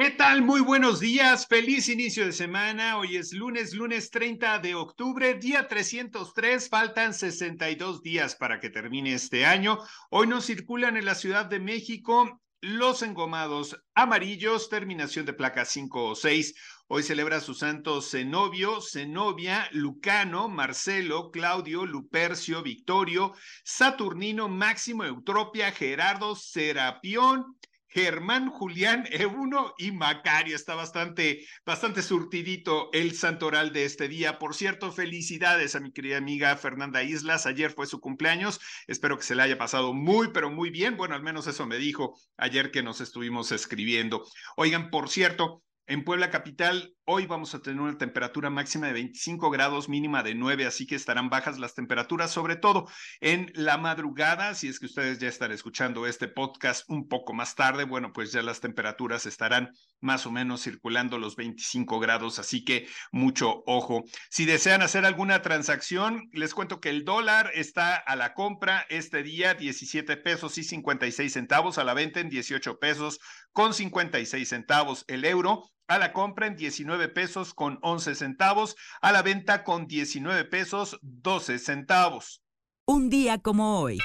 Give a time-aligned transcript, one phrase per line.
[0.00, 0.42] ¿Qué tal?
[0.42, 2.98] Muy buenos días, feliz inicio de semana.
[2.98, 6.68] Hoy es lunes, lunes 30 de octubre, día 303.
[6.68, 9.80] Faltan 62 días para que termine este año.
[10.10, 16.10] Hoy nos circulan en la Ciudad de México los engomados amarillos, terminación de placa 5
[16.10, 16.54] o 6.
[16.86, 23.32] Hoy celebra su santo Zenobio, Zenobia, Lucano, Marcelo, Claudio, Lupercio, Victorio,
[23.64, 27.56] Saturnino, Máximo, Eutropia, Gerardo, Serapión,
[27.88, 30.54] Germán, Julián, Euno y Macario.
[30.54, 34.38] Está bastante, bastante surtidito el santoral de este día.
[34.38, 37.46] Por cierto, felicidades a mi querida amiga Fernanda Islas.
[37.46, 38.60] Ayer fue su cumpleaños.
[38.86, 40.96] Espero que se le haya pasado muy, pero muy bien.
[40.96, 44.24] Bueno, al menos eso me dijo ayer que nos estuvimos escribiendo.
[44.56, 49.48] Oigan, por cierto, en Puebla Capital, hoy vamos a tener una temperatura máxima de 25
[49.48, 52.86] grados, mínima de 9, así que estarán bajas las temperaturas, sobre todo
[53.20, 54.54] en la madrugada.
[54.54, 58.32] Si es que ustedes ya están escuchando este podcast un poco más tarde, bueno, pues
[58.32, 64.04] ya las temperaturas estarán más o menos circulando los 25 grados, así que mucho ojo.
[64.28, 69.22] Si desean hacer alguna transacción, les cuento que el dólar está a la compra este
[69.22, 73.20] día 17 pesos y 56 centavos, a la venta en 18 pesos
[73.52, 75.06] con 56 centavos.
[75.08, 79.86] El euro a la compra en 19 pesos con 11 centavos, a la venta con
[79.86, 82.42] 19 pesos 12 centavos.
[82.86, 83.98] Un día como hoy.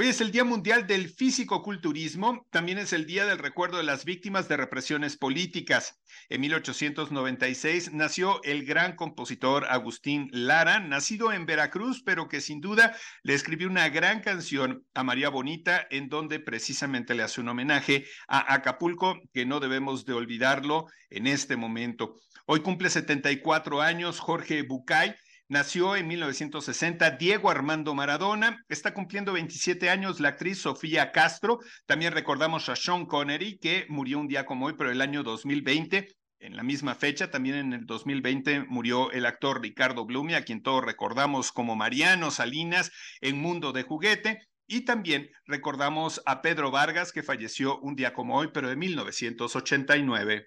[0.00, 4.06] Hoy es el Día Mundial del Físico-Culturismo, también es el Día del Recuerdo de las
[4.06, 6.00] Víctimas de Represiones Políticas.
[6.30, 12.96] En 1896 nació el gran compositor Agustín Lara, nacido en Veracruz, pero que sin duda
[13.22, 18.06] le escribió una gran canción a María Bonita, en donde precisamente le hace un homenaje
[18.26, 22.14] a Acapulco, que no debemos de olvidarlo en este momento.
[22.46, 25.14] Hoy cumple 74 años Jorge Bucay,
[25.50, 28.64] Nació en 1960 Diego Armando Maradona.
[28.68, 31.58] Está cumpliendo 27 años la actriz Sofía Castro.
[31.86, 36.06] También recordamos a Sean Connery, que murió un día como hoy, pero el año 2020.
[36.38, 40.62] En la misma fecha, también en el 2020, murió el actor Ricardo Blumi, a quien
[40.62, 44.46] todos recordamos como Mariano Salinas en Mundo de Juguete.
[44.68, 50.46] Y también recordamos a Pedro Vargas, que falleció un día como hoy, pero de 1989.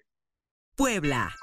[0.74, 1.34] Puebla.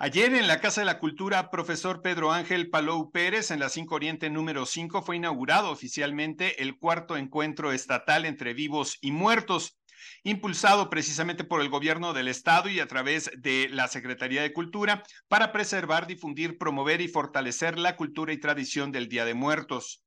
[0.00, 3.96] Ayer en la Casa de la Cultura, profesor Pedro Ángel Palou Pérez, en la 5
[3.96, 9.76] Oriente número 5, fue inaugurado oficialmente el cuarto encuentro estatal entre vivos y muertos,
[10.22, 15.02] impulsado precisamente por el gobierno del estado y a través de la Secretaría de Cultura
[15.26, 20.04] para preservar, difundir, promover y fortalecer la cultura y tradición del Día de Muertos.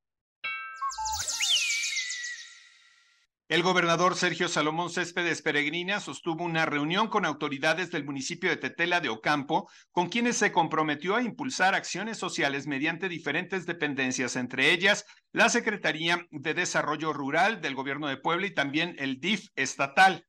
[3.51, 9.01] El gobernador Sergio Salomón Céspedes Peregrina sostuvo una reunión con autoridades del municipio de Tetela
[9.01, 15.05] de Ocampo, con quienes se comprometió a impulsar acciones sociales mediante diferentes dependencias, entre ellas
[15.33, 20.25] la Secretaría de Desarrollo Rural del Gobierno de Puebla y también el DIF estatal.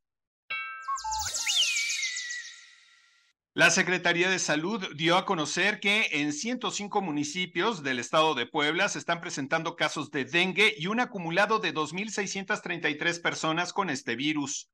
[3.55, 8.89] La Secretaría de Salud dio a conocer que en 105 municipios del estado de Puebla
[8.89, 14.71] se están presentando casos de dengue y un acumulado de 2.633 personas con este virus.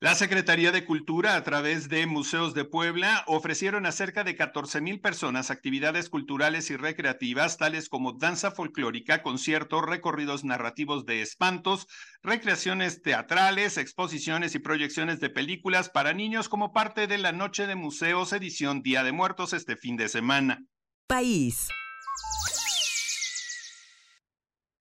[0.00, 4.80] La Secretaría de Cultura, a través de Museos de Puebla, ofrecieron a cerca de 14
[4.80, 11.88] mil personas actividades culturales y recreativas, tales como danza folclórica, conciertos, recorridos narrativos de espantos,
[12.22, 17.74] recreaciones teatrales, exposiciones y proyecciones de películas para niños como parte de la Noche de
[17.74, 20.64] Museos edición Día de Muertos este fin de semana.
[21.08, 21.66] País.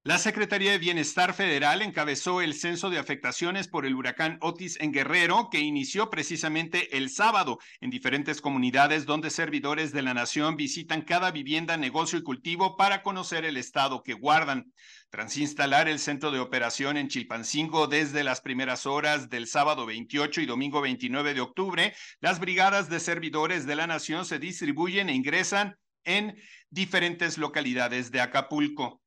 [0.07, 4.93] La Secretaría de Bienestar Federal encabezó el censo de afectaciones por el huracán Otis en
[4.93, 11.01] Guerrero, que inició precisamente el sábado en diferentes comunidades donde servidores de la nación visitan
[11.01, 14.71] cada vivienda, negocio y cultivo para conocer el estado que guardan.
[15.09, 20.39] Tras instalar el centro de operación en Chilpancingo desde las primeras horas del sábado 28
[20.39, 25.15] y domingo 29 de octubre, las brigadas de servidores de la nación se distribuyen e
[25.15, 25.75] ingresan
[26.05, 26.37] en
[26.69, 29.01] diferentes localidades de Acapulco.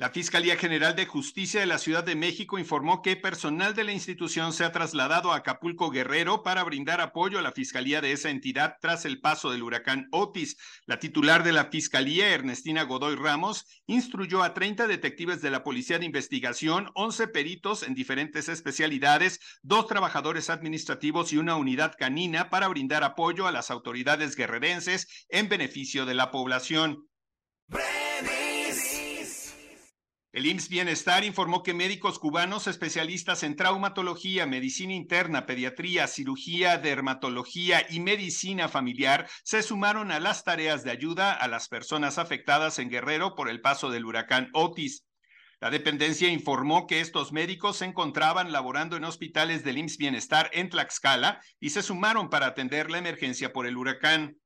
[0.00, 3.92] La Fiscalía General de Justicia de la Ciudad de México informó que personal de la
[3.92, 8.30] institución se ha trasladado a Acapulco Guerrero para brindar apoyo a la Fiscalía de esa
[8.30, 10.56] entidad tras el paso del huracán Otis.
[10.86, 15.98] La titular de la Fiscalía, Ernestina Godoy Ramos, instruyó a 30 detectives de la Policía
[15.98, 22.68] de Investigación, 11 peritos en diferentes especialidades, dos trabajadores administrativos y una unidad canina para
[22.68, 27.06] brindar apoyo a las autoridades guerrerenses en beneficio de la población.
[30.32, 37.84] El IMSS Bienestar informó que médicos cubanos especialistas en traumatología, medicina interna, pediatría, cirugía, dermatología
[37.90, 42.90] y medicina familiar se sumaron a las tareas de ayuda a las personas afectadas en
[42.90, 45.04] Guerrero por el paso del huracán Otis.
[45.58, 50.70] La dependencia informó que estos médicos se encontraban laborando en hospitales del IMSS Bienestar en
[50.70, 54.36] Tlaxcala y se sumaron para atender la emergencia por el huracán.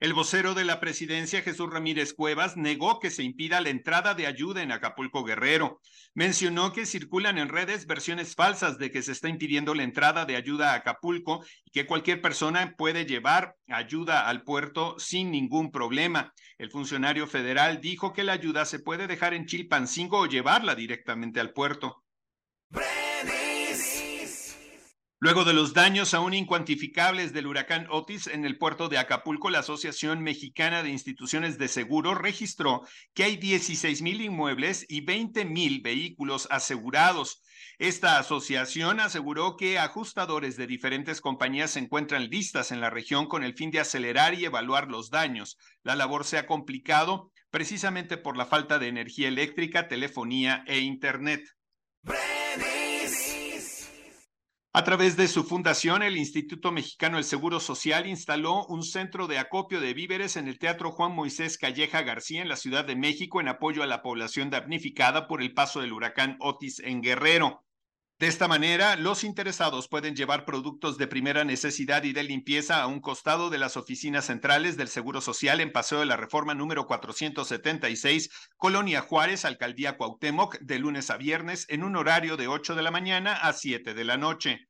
[0.00, 4.26] El vocero de la presidencia, Jesús Ramírez Cuevas, negó que se impida la entrada de
[4.26, 5.78] ayuda en Acapulco Guerrero.
[6.14, 10.36] Mencionó que circulan en redes versiones falsas de que se está impidiendo la entrada de
[10.36, 16.32] ayuda a Acapulco y que cualquier persona puede llevar ayuda al puerto sin ningún problema.
[16.56, 21.40] El funcionario federal dijo que la ayuda se puede dejar en Chilpancingo o llevarla directamente
[21.40, 22.02] al puerto.
[25.22, 29.58] Luego de los daños aún incuantificables del huracán Otis en el puerto de Acapulco, la
[29.58, 35.82] Asociación Mexicana de Instituciones de Seguro registró que hay 16 mil inmuebles y 20 mil
[35.82, 37.42] vehículos asegurados.
[37.78, 43.44] Esta asociación aseguró que ajustadores de diferentes compañías se encuentran listas en la región con
[43.44, 45.58] el fin de acelerar y evaluar los daños.
[45.82, 51.42] La labor se ha complicado precisamente por la falta de energía eléctrica, telefonía e Internet.
[54.72, 59.40] A través de su fundación, el Instituto Mexicano del Seguro Social instaló un centro de
[59.40, 63.40] acopio de víveres en el Teatro Juan Moisés Calleja García en la Ciudad de México
[63.40, 67.64] en apoyo a la población damnificada por el paso del huracán Otis en Guerrero.
[68.20, 72.86] De esta manera, los interesados pueden llevar productos de primera necesidad y de limpieza a
[72.86, 76.86] un costado de las oficinas centrales del Seguro Social en Paseo de la Reforma número
[76.86, 78.28] 476,
[78.58, 82.90] Colonia Juárez, Alcaldía Cuauhtémoc, de lunes a viernes en un horario de 8 de la
[82.90, 84.68] mañana a 7 de la noche.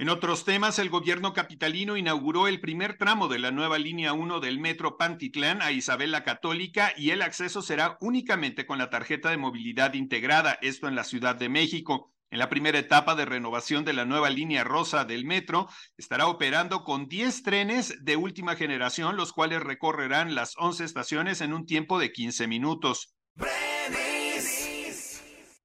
[0.00, 4.40] En otros temas, el gobierno capitalino inauguró el primer tramo de la nueva línea 1
[4.40, 9.28] del metro Pantitlán a Isabel la Católica y el acceso será únicamente con la tarjeta
[9.28, 12.14] de movilidad integrada, esto en la Ciudad de México.
[12.30, 15.68] En la primera etapa de renovación de la nueva línea rosa del metro,
[15.98, 21.52] estará operando con 10 trenes de última generación, los cuales recorrerán las 11 estaciones en
[21.52, 23.14] un tiempo de 15 minutos.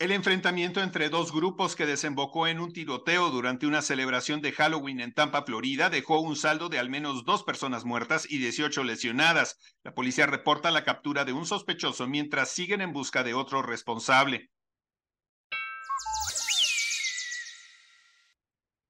[0.00, 5.00] El enfrentamiento entre dos grupos que desembocó en un tiroteo durante una celebración de Halloween
[5.00, 9.58] en Tampa, Florida, dejó un saldo de al menos dos personas muertas y 18 lesionadas.
[9.82, 14.52] La policía reporta la captura de un sospechoso mientras siguen en busca de otro responsable.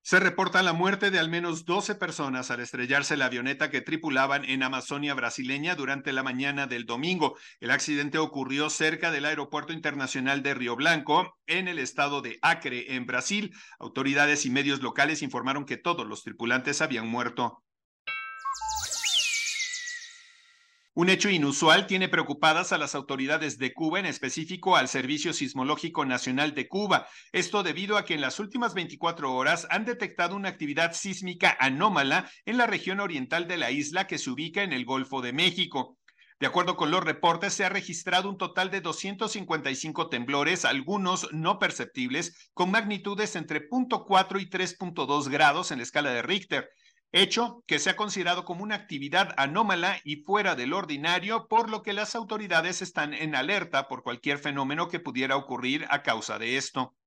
[0.08, 4.42] Se reporta la muerte de al menos 12 personas al estrellarse la avioneta que tripulaban
[4.46, 7.36] en Amazonia brasileña durante la mañana del domingo.
[7.60, 12.94] El accidente ocurrió cerca del Aeropuerto Internacional de Río Blanco, en el estado de Acre,
[12.94, 13.54] en Brasil.
[13.78, 17.62] Autoridades y medios locales informaron que todos los tripulantes habían muerto.
[20.98, 26.04] Un hecho inusual tiene preocupadas a las autoridades de Cuba, en específico al Servicio Sismológico
[26.04, 27.06] Nacional de Cuba.
[27.30, 32.28] Esto debido a que en las últimas 24 horas han detectado una actividad sísmica anómala
[32.46, 35.96] en la región oriental de la isla que se ubica en el Golfo de México.
[36.40, 41.60] De acuerdo con los reportes, se ha registrado un total de 255 temblores, algunos no
[41.60, 46.70] perceptibles, con magnitudes entre 0.4 y 3.2 grados en la escala de Richter
[47.12, 51.82] hecho que se ha considerado como una actividad anómala y fuera del ordinario, por lo
[51.82, 56.56] que las autoridades están en alerta por cualquier fenómeno que pudiera ocurrir a causa de
[56.56, 56.97] esto.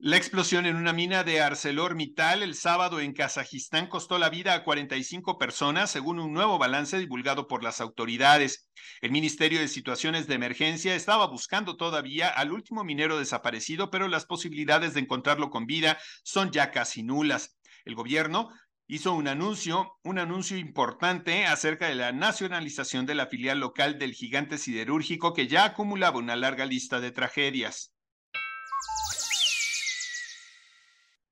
[0.00, 4.62] La explosión en una mina de ArcelorMittal el sábado en Kazajistán costó la vida a
[4.62, 8.70] 45 personas, según un nuevo balance divulgado por las autoridades.
[9.00, 14.24] El Ministerio de Situaciones de Emergencia estaba buscando todavía al último minero desaparecido, pero las
[14.24, 17.58] posibilidades de encontrarlo con vida son ya casi nulas.
[17.84, 18.50] El gobierno
[18.86, 24.12] hizo un anuncio, un anuncio importante acerca de la nacionalización de la filial local del
[24.12, 27.97] gigante siderúrgico que ya acumulaba una larga lista de tragedias.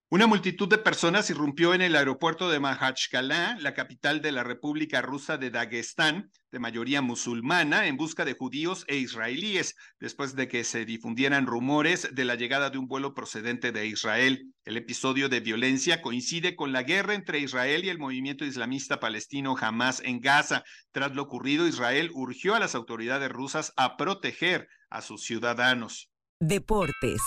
[0.09, 5.03] Una multitud de personas irrumpió en el aeropuerto de Mahachkala, la capital de la República
[5.03, 10.63] Rusa de Dagestán, de mayoría musulmana, en busca de judíos e israelíes, después de que
[10.63, 14.55] se difundieran rumores de la llegada de un vuelo procedente de Israel.
[14.65, 19.57] El episodio de violencia coincide con la guerra entre Israel y el movimiento islamista palestino
[19.61, 20.63] Hamas en Gaza.
[20.93, 26.13] Tras lo ocurrido, Israel urgió a las autoridades rusas a proteger a sus ciudadanos.
[26.39, 27.21] Deportes.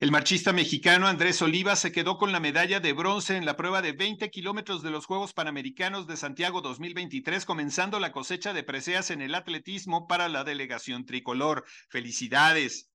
[0.00, 3.82] El marchista mexicano Andrés Oliva se quedó con la medalla de bronce en la prueba
[3.82, 9.10] de 20 kilómetros de los Juegos Panamericanos de Santiago 2023, comenzando la cosecha de preseas
[9.10, 11.66] en el atletismo para la delegación tricolor.
[11.90, 12.88] ¡Felicidades!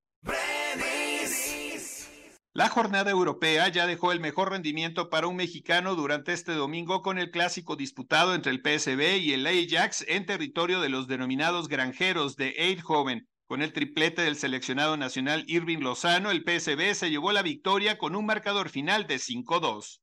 [2.53, 7.19] La jornada europea ya dejó el mejor rendimiento para un mexicano durante este domingo con
[7.19, 12.35] el clásico disputado entre el PSB y el Ajax en territorio de los denominados granjeros
[12.35, 13.27] de Eindhoven.
[13.47, 18.15] Con el triplete del seleccionado nacional Irving Lozano, el PSB se llevó la victoria con
[18.15, 19.99] un marcador final de 5-2.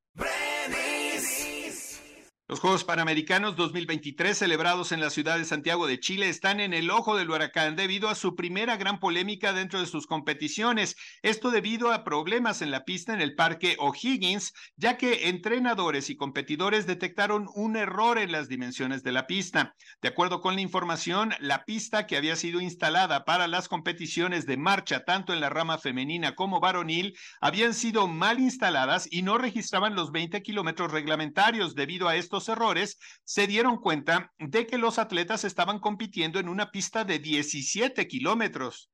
[2.49, 6.91] Los Juegos Panamericanos 2023 celebrados en la ciudad de Santiago de Chile están en el
[6.91, 10.97] ojo del huracán debido a su primera gran polémica dentro de sus competiciones.
[11.23, 16.17] Esto debido a problemas en la pista en el Parque O'Higgins, ya que entrenadores y
[16.17, 19.75] competidores detectaron un error en las dimensiones de la pista.
[20.03, 24.57] De acuerdo con la información, la pista que había sido instalada para las competiciones de
[24.57, 29.95] marcha tanto en la rama femenina como varonil habían sido mal instaladas y no registraban
[29.95, 31.77] los 20 kilómetros reglamentarios.
[31.77, 32.17] Debido a
[32.49, 38.07] errores, se dieron cuenta de que los atletas estaban compitiendo en una pista de 17
[38.09, 38.91] kilómetros.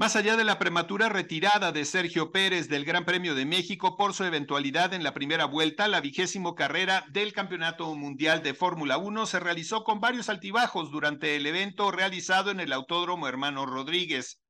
[0.00, 4.14] Más allá de la prematura retirada de Sergio Pérez del Gran Premio de México por
[4.14, 9.26] su eventualidad en la primera vuelta, la vigésimo carrera del Campeonato Mundial de Fórmula 1
[9.26, 14.40] se realizó con varios altibajos durante el evento realizado en el Autódromo Hermano Rodríguez.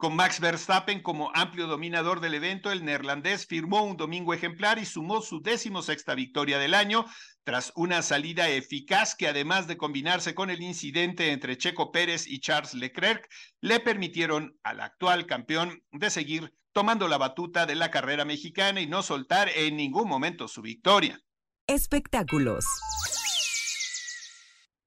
[0.00, 4.86] Con Max Verstappen como amplio dominador del evento, el neerlandés firmó un domingo ejemplar y
[4.86, 7.04] sumó su decimosexta victoria del año,
[7.44, 12.40] tras una salida eficaz que además de combinarse con el incidente entre Checo Pérez y
[12.40, 13.28] Charles Leclerc,
[13.60, 18.86] le permitieron al actual campeón de seguir tomando la batuta de la carrera mexicana y
[18.86, 21.20] no soltar en ningún momento su victoria.
[21.66, 22.64] Espectáculos.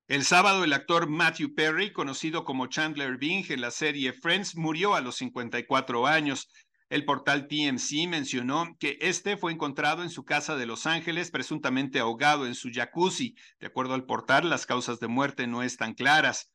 [0.10, 4.96] El sábado, el actor Matthew Perry, conocido como Chandler Bing en la serie Friends, murió
[4.96, 6.50] a los 54 años.
[6.90, 12.00] El portal TMC mencionó que este fue encontrado en su casa de Los Ángeles, presuntamente
[12.00, 13.36] ahogado en su jacuzzi.
[13.62, 16.52] De acuerdo al portal, las causas de muerte no están claras.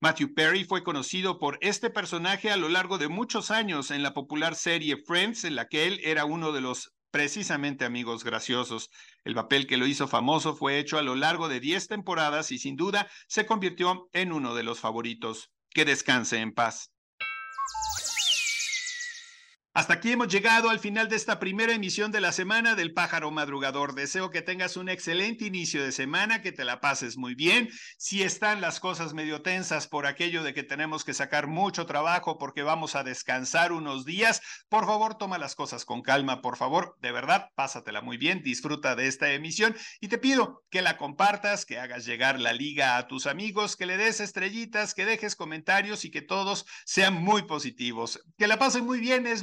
[0.00, 4.14] Matthew Perry fue conocido por este personaje a lo largo de muchos años en la
[4.14, 8.90] popular serie Friends, en la que él era uno de los precisamente amigos graciosos.
[9.24, 12.58] El papel que lo hizo famoso fue hecho a lo largo de 10 temporadas y
[12.58, 15.50] sin duda se convirtió en uno de los favoritos.
[15.70, 16.92] Que descanse en paz.
[19.76, 23.30] Hasta aquí hemos llegado al final de esta primera emisión de la semana del pájaro
[23.30, 23.94] madrugador.
[23.94, 27.68] Deseo que tengas un excelente inicio de semana, que te la pases muy bien.
[27.98, 32.38] Si están las cosas medio tensas por aquello de que tenemos que sacar mucho trabajo
[32.38, 34.40] porque vamos a descansar unos días,
[34.70, 38.96] por favor toma las cosas con calma, por favor, de verdad, pásatela muy bien, disfruta
[38.96, 43.08] de esta emisión y te pido que la compartas, que hagas llegar la liga a
[43.08, 48.24] tus amigos, que le des estrellitas, que dejes comentarios y que todos sean muy positivos.
[48.38, 49.42] Que la pasen muy bien, es